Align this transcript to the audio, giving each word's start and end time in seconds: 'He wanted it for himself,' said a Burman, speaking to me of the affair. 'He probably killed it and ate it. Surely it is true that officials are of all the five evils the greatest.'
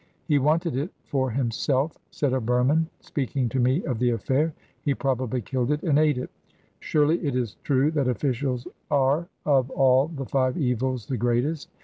'He 0.25 0.39
wanted 0.39 0.75
it 0.75 0.89
for 1.03 1.29
himself,' 1.29 1.95
said 2.09 2.33
a 2.33 2.41
Burman, 2.41 2.89
speaking 3.01 3.49
to 3.49 3.59
me 3.59 3.83
of 3.83 3.99
the 3.99 4.09
affair. 4.09 4.51
'He 4.81 4.95
probably 4.95 5.43
killed 5.43 5.69
it 5.71 5.83
and 5.83 5.99
ate 5.99 6.17
it. 6.17 6.31
Surely 6.79 7.19
it 7.23 7.35
is 7.35 7.57
true 7.61 7.91
that 7.91 8.07
officials 8.07 8.67
are 8.89 9.27
of 9.45 9.69
all 9.69 10.07
the 10.07 10.25
five 10.25 10.57
evils 10.57 11.05
the 11.05 11.17
greatest.' 11.17 11.69